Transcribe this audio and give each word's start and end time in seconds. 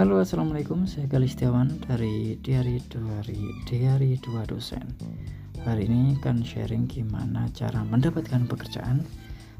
Halo 0.00 0.16
assalamualaikum. 0.16 0.88
Saya 0.88 1.04
Gali 1.12 1.28
Setiawan 1.28 1.76
dari 1.84 2.32
Diary 2.40 2.80
Diary 2.88 3.44
Diary 3.68 4.16
Dua 4.24 4.48
Dosen. 4.48 4.96
Hari 5.60 5.92
ini 5.92 6.16
akan 6.16 6.40
sharing 6.40 6.88
gimana 6.88 7.52
cara 7.52 7.84
mendapatkan 7.84 8.48
pekerjaan 8.48 9.04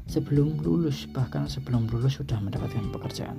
sebelum 0.09 0.57
lulus 0.65 1.05
bahkan 1.13 1.45
sebelum 1.45 1.85
lulus 1.93 2.17
sudah 2.17 2.41
mendapatkan 2.41 2.89
pekerjaan. 2.89 3.37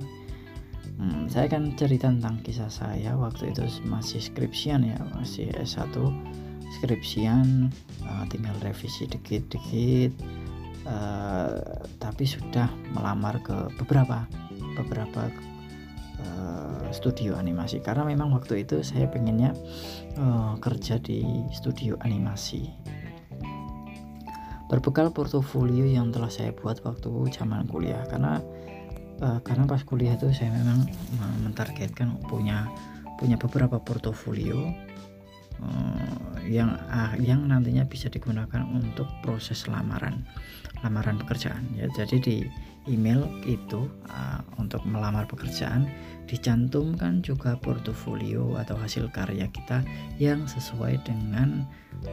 Hmm, 0.95 1.27
Saya 1.27 1.51
akan 1.51 1.75
cerita 1.75 2.07
tentang 2.07 2.39
kisah 2.39 2.71
saya. 2.71 3.19
Waktu 3.19 3.51
itu 3.51 3.67
masih 3.83 4.23
skripsian 4.23 4.87
ya 4.87 4.95
masih 5.11 5.51
S1 5.59 5.91
skripsian 6.79 7.67
uh, 8.07 8.23
tinggal 8.31 8.55
revisi 8.63 9.11
dikit-dikit 9.11 10.15
uh, 10.87 11.83
tapi 11.99 12.23
sudah 12.23 12.71
melamar 12.95 13.43
ke 13.43 13.75
beberapa 13.75 14.23
beberapa 14.79 15.27
uh, 16.23 16.89
studio 16.95 17.35
animasi. 17.35 17.83
Karena 17.83 18.07
memang 18.07 18.31
waktu 18.31 18.63
itu 18.63 18.81
saya 18.81 19.07
pengennya 19.07 19.51
uh, 20.17 20.55
kerja 20.57 20.99
di 20.99 21.23
studio 21.51 21.99
animasi. 22.01 22.71
Berbekal 24.71 25.13
portofolio 25.13 25.85
yang 25.85 26.09
telah 26.09 26.33
saya 26.33 26.49
buat 26.55 26.81
waktu 26.81 27.11
zaman 27.29 27.69
kuliah. 27.69 28.01
Karena 28.09 28.41
uh, 29.21 29.39
karena 29.45 29.69
pas 29.69 29.85
kuliah 29.85 30.17
itu 30.17 30.33
saya 30.33 30.49
memang 30.49 30.89
mentargetkan 31.45 32.17
punya 32.25 32.65
punya 33.21 33.37
beberapa 33.37 33.77
portofolio. 33.77 34.73
Uh, 35.61 36.32
yang 36.47 36.75
uh, 36.91 37.15
yang 37.19 37.47
nantinya 37.47 37.87
bisa 37.87 38.11
digunakan 38.11 38.63
untuk 38.69 39.07
proses 39.23 39.65
lamaran 39.67 40.23
lamaran 40.83 41.15
pekerjaan 41.19 41.63
ya. 41.75 41.87
Jadi 41.95 42.17
di 42.19 42.37
email 42.91 43.23
itu 43.47 43.87
uh, 44.11 44.43
untuk 44.59 44.83
melamar 44.83 45.23
pekerjaan 45.23 45.87
dicantumkan 46.27 47.23
juga 47.23 47.55
portofolio 47.59 48.59
atau 48.59 48.75
hasil 48.75 49.07
karya 49.11 49.47
kita 49.51 49.83
yang 50.19 50.43
sesuai 50.43 50.99
dengan 51.07 51.63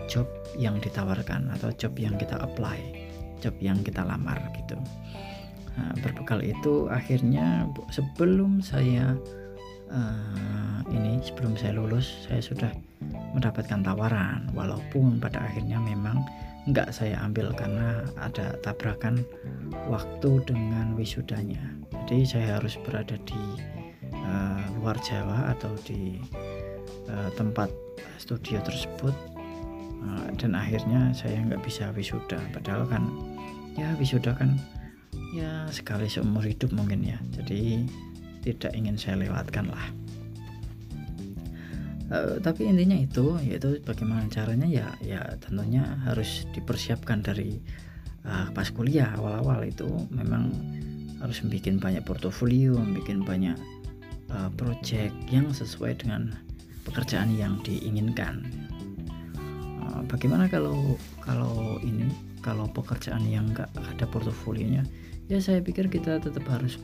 job 0.06 0.26
yang 0.54 0.78
ditawarkan 0.78 1.50
atau 1.58 1.74
job 1.74 1.94
yang 1.98 2.14
kita 2.14 2.38
apply 2.38 2.78
job 3.40 3.56
yang 3.58 3.80
kita 3.80 4.04
lamar 4.04 4.38
gitu. 4.54 4.76
Nah, 5.74 5.96
berbekal 6.04 6.44
itu 6.44 6.86
akhirnya 6.92 7.64
sebelum 7.88 8.60
saya 8.60 9.16
uh, 9.90 10.78
ini 10.90 11.22
sebelum 11.22 11.54
saya 11.58 11.76
lulus 11.76 12.26
saya 12.26 12.40
sudah 12.42 12.72
mendapatkan 13.34 13.82
tawaran. 13.82 14.50
Walaupun 14.54 15.18
pada 15.22 15.42
akhirnya 15.44 15.78
memang 15.78 16.22
nggak 16.68 16.92
saya 16.92 17.16
ambil 17.24 17.50
karena 17.56 18.04
ada 18.20 18.54
tabrakan 18.60 19.24
waktu 19.88 20.30
dengan 20.46 20.94
wisudanya. 20.94 21.60
Jadi 22.06 22.26
saya 22.26 22.48
harus 22.58 22.78
berada 22.82 23.16
di 23.26 23.42
uh, 24.12 24.62
luar 24.78 24.98
Jawa 25.02 25.54
atau 25.56 25.72
di 25.86 26.18
uh, 27.10 27.30
tempat 27.34 27.70
studio 28.18 28.60
tersebut. 28.62 29.14
Uh, 30.00 30.32
dan 30.40 30.56
akhirnya 30.56 31.12
saya 31.12 31.38
nggak 31.44 31.60
bisa 31.64 31.92
wisuda. 31.92 32.40
Padahal 32.56 32.88
kan 32.88 33.04
ya 33.78 33.92
wisuda 34.00 34.32
kan 34.34 34.58
ya 35.30 35.68
sekali 35.70 36.10
seumur 36.10 36.42
hidup 36.42 36.72
mungkin 36.74 37.04
ya. 37.06 37.18
Jadi 37.30 37.86
tidak 38.40 38.72
ingin 38.76 38.96
saya 38.96 39.20
lewatkan 39.20 39.68
lah 39.68 39.86
Uh, 42.10 42.42
tapi 42.42 42.66
intinya 42.66 42.98
itu 42.98 43.38
yaitu 43.46 43.78
bagaimana 43.86 44.26
caranya 44.26 44.66
ya 44.66 44.98
ya 44.98 45.22
tentunya 45.38 45.86
harus 46.02 46.42
dipersiapkan 46.50 47.22
dari 47.22 47.62
uh, 48.26 48.50
pas 48.50 48.66
kuliah 48.74 49.14
awal-awal 49.14 49.62
itu 49.62 49.86
memang 50.10 50.50
harus 51.22 51.38
bikin 51.46 51.78
banyak 51.78 52.02
portofolio, 52.02 52.74
bikin 52.98 53.22
banyak 53.22 53.54
uh, 54.34 54.50
project 54.58 55.14
yang 55.30 55.54
sesuai 55.54 56.02
dengan 56.02 56.34
pekerjaan 56.82 57.30
yang 57.30 57.62
diinginkan. 57.62 58.42
Uh, 59.78 60.02
bagaimana 60.10 60.50
kalau 60.50 60.98
kalau 61.22 61.78
ini 61.86 62.10
kalau 62.42 62.66
pekerjaan 62.74 63.22
yang 63.22 63.54
enggak 63.54 63.70
ada 63.78 64.02
portofolionya 64.10 64.82
ya 65.30 65.38
saya 65.38 65.62
pikir 65.62 65.86
kita 65.86 66.18
tetap 66.18 66.42
harus 66.50 66.74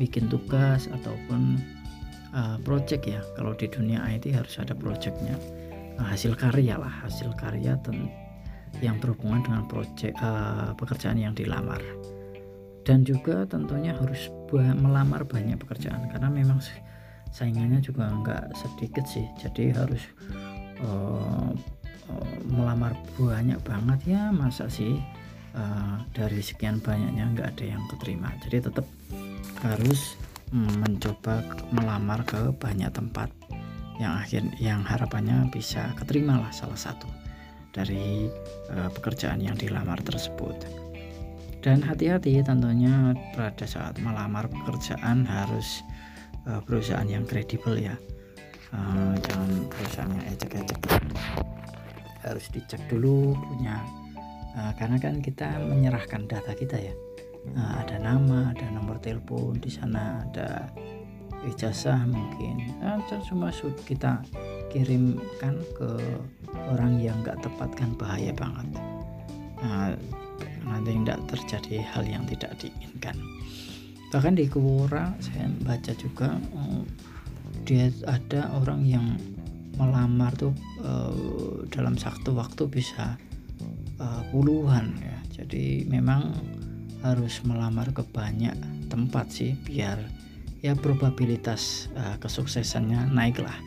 bikin 0.00 0.28
tugas 0.28 0.88
ataupun 0.88 1.60
uh, 2.32 2.56
project 2.64 3.04
ya. 3.04 3.20
Kalau 3.36 3.52
di 3.56 3.68
dunia 3.68 4.00
IT 4.08 4.32
harus 4.32 4.56
ada 4.60 4.72
projectnya. 4.72 5.36
Uh, 6.00 6.08
hasil 6.08 6.32
karya 6.36 6.80
lah 6.80 6.92
hasil 7.04 7.36
karya 7.36 7.76
yang 8.80 8.96
berhubungan 8.98 9.44
dengan 9.44 9.64
project 9.68 10.16
uh, 10.24 10.72
pekerjaan 10.76 11.20
yang 11.20 11.36
dilamar. 11.36 11.80
Dan 12.82 13.06
juga 13.06 13.46
tentunya 13.46 13.94
harus 13.94 14.26
melamar 14.52 15.22
banyak 15.22 15.54
pekerjaan 15.54 16.10
karena 16.10 16.26
memang 16.26 16.58
saingannya 17.30 17.78
juga 17.78 18.10
nggak 18.10 18.58
sedikit 18.58 19.06
sih. 19.06 19.24
Jadi 19.38 19.70
harus 19.70 20.02
uh, 20.82 21.54
uh, 22.10 22.36
melamar 22.50 22.96
banyak 23.16 23.60
banget 23.62 24.18
ya 24.18 24.22
masa 24.34 24.66
sih 24.66 24.98
uh, 25.54 26.02
dari 26.10 26.42
sekian 26.42 26.82
banyaknya 26.82 27.24
nggak 27.32 27.48
ada 27.56 27.64
yang 27.76 27.82
keterima. 27.86 28.34
Jadi 28.42 28.66
tetap 28.66 28.86
harus 29.62 30.16
mencoba 30.52 31.40
melamar 31.72 32.20
ke 32.28 32.52
banyak 32.60 32.92
tempat 32.92 33.32
yang 33.96 34.18
akhir 34.20 34.42
yang 34.60 34.84
harapannya 34.84 35.48
bisa 35.48 35.96
keterima 35.96 36.36
lah 36.40 36.52
salah 36.52 36.76
satu 36.76 37.08
dari 37.72 38.28
uh, 38.68 38.90
pekerjaan 38.92 39.40
yang 39.40 39.56
dilamar 39.56 39.96
tersebut. 40.04 40.54
Dan 41.62 41.80
hati-hati 41.80 42.42
tentunya 42.42 43.14
pada 43.32 43.64
saat 43.64 43.96
melamar 44.02 44.50
pekerjaan 44.50 45.24
harus 45.24 45.80
uh, 46.44 46.60
perusahaan 46.60 47.06
yang 47.06 47.24
kredibel 47.24 47.78
ya. 47.78 47.96
Uh, 48.72 49.14
jangan 49.24 49.50
perusahaan 49.68 50.12
yang 50.12 50.26
ecek-ecek 50.32 50.80
harus 52.22 52.46
dicek 52.54 52.80
dulu 52.88 53.34
punya 53.36 53.82
uh, 54.56 54.72
karena 54.78 54.96
kan 54.96 55.20
kita 55.20 55.58
menyerahkan 55.60 56.24
data 56.24 56.54
kita 56.56 56.78
ya 56.78 56.94
nah, 57.50 57.82
ada 57.82 57.98
nama 57.98 58.54
ada 58.54 58.66
nomor 58.70 59.02
telepon 59.02 59.58
di 59.58 59.70
sana 59.70 60.22
ada 60.30 60.70
ijazah 61.42 62.06
mungkin. 62.06 62.70
Nah, 62.78 63.02
cuma 63.26 63.50
kita 63.82 64.22
kirimkan 64.70 65.58
ke 65.74 65.90
orang 66.70 67.02
yang 67.02 67.18
nggak 67.26 67.42
tepat 67.42 67.70
kan 67.74 67.90
bahaya 67.98 68.30
banget. 68.30 68.66
Nah, 69.62 69.94
nanti 70.66 70.90
tidak 71.02 71.20
terjadi 71.30 71.82
hal 71.82 72.04
yang 72.06 72.24
tidak 72.30 72.54
diinginkan. 72.62 73.18
Bahkan 74.14 74.34
di 74.38 74.46
Kuwora 74.46 75.16
saya 75.18 75.48
baca 75.64 75.92
juga 75.96 76.36
oh, 76.52 76.84
dia 77.64 77.88
ada 78.04 78.52
orang 78.60 78.84
yang 78.84 79.06
melamar 79.80 80.36
tuh 80.36 80.52
uh, 80.84 81.64
dalam 81.72 81.96
satu 81.96 82.36
waktu 82.36 82.68
bisa 82.68 83.16
uh, 83.98 84.22
puluhan 84.30 84.92
ya. 85.00 85.16
Jadi 85.42 85.88
memang 85.88 86.36
harus 87.02 87.42
melamar 87.42 87.90
ke 87.90 88.06
banyak 88.06 88.54
tempat 88.86 89.30
sih 89.30 89.58
biar 89.66 89.98
ya 90.62 90.78
probabilitas 90.78 91.90
uh, 91.98 92.14
kesuksesannya 92.22 93.10
naik 93.10 93.42
lah 93.42 93.58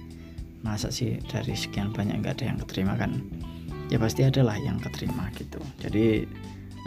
masa 0.65 0.89
sih 0.89 1.21
dari 1.29 1.53
sekian 1.53 1.93
banyak 1.93 2.25
nggak 2.25 2.41
ada 2.41 2.45
yang 2.49 2.59
keterima 2.65 2.97
kan? 2.97 3.21
Ya 3.93 4.01
pasti 4.01 4.25
adalah 4.25 4.57
yang 4.57 4.81
keterima 4.81 5.29
gitu. 5.37 5.61
Jadi 5.77 6.25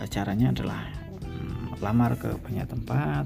uh, 0.03 0.09
caranya 0.11 0.51
adalah 0.51 0.83
um, 1.23 1.79
lamar 1.79 2.19
ke 2.19 2.35
banyak 2.43 2.67
tempat 2.67 3.25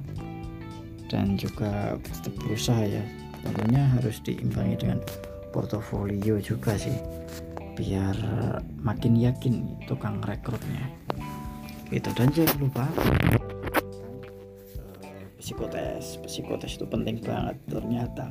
dan 1.08 1.40
juga 1.40 1.96
tetap 2.04 2.36
berusaha 2.44 2.84
ya. 2.84 3.00
Tentunya 3.42 3.82
harus 3.96 4.20
diimbangi 4.20 4.76
dengan 4.76 5.00
portofolio 5.56 6.36
juga 6.38 6.76
sih 6.76 6.94
biar 7.72 8.16
makin 8.84 9.16
yakin 9.16 9.64
tukang 9.88 10.20
rekrutnya 10.20 10.92
itu 11.92 12.08
dan 12.16 12.28
jangan 12.32 12.56
lupa 12.56 12.84
psikotes. 15.42 16.22
Psikotes 16.22 16.72
itu 16.78 16.86
penting 16.86 17.18
banget 17.20 17.58
ternyata. 17.66 18.30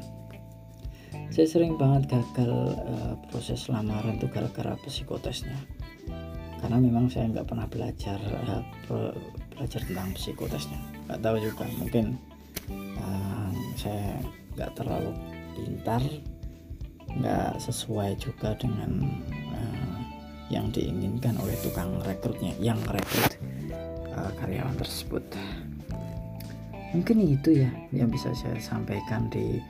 Saya 1.31 1.47
sering 1.47 1.75
banget 1.75 2.11
gagal 2.11 2.75
uh, 2.75 3.15
proses 3.31 3.67
lamaran 3.67 4.19
tuh 4.19 4.31
gara-gara 4.31 4.75
psikotesnya. 4.83 5.55
Karena 6.59 6.77
memang 6.79 7.11
saya 7.11 7.27
nggak 7.31 7.47
pernah 7.47 7.67
belajar 7.67 8.19
uh, 8.47 8.63
belajar 9.55 9.81
tentang 9.83 10.15
psikotesnya. 10.15 10.79
Nggak 11.07 11.19
tahu 11.19 11.35
juga 11.39 11.65
mungkin 11.79 12.15
uh, 12.99 13.51
saya 13.75 14.19
nggak 14.55 14.71
terlalu 14.75 15.11
pintar 15.55 16.03
nggak 17.11 17.59
sesuai 17.59 18.15
juga 18.23 18.55
dengan 18.55 19.03
uh, 19.51 19.99
yang 20.47 20.71
diinginkan 20.71 21.35
oleh 21.43 21.55
tukang 21.59 21.99
rekrutnya 22.07 22.55
yang 22.59 22.79
rekrut 22.87 23.50
uh, 24.15 24.31
karyawan 24.39 24.75
tersebut. 24.77 25.23
Mungkin 26.91 27.23
itu 27.23 27.63
ya 27.63 27.71
yang 27.95 28.11
bisa 28.11 28.35
saya 28.35 28.59
sampaikan 28.59 29.31
di 29.31 29.63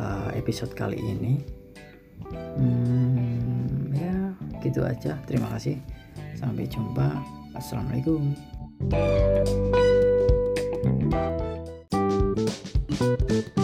uh, 0.00 0.32
episode 0.32 0.72
kali 0.72 0.96
ini. 0.96 1.40
Hmm, 2.32 3.92
ya 3.92 4.32
gitu 4.64 4.84
aja. 4.84 5.20
Terima 5.28 5.52
kasih. 5.52 5.76
Sampai 6.36 6.64
jumpa. 6.68 7.20
Assalamualaikum. 7.52 8.32
thank 13.02 13.56
you 13.56 13.61